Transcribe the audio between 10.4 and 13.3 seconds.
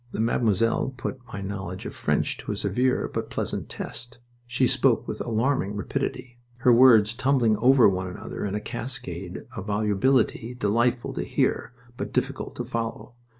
delightful to hear but difficult to follow.